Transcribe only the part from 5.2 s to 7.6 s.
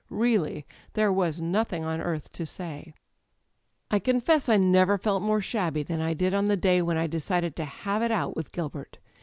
more shabbUy than I did on the day when I decided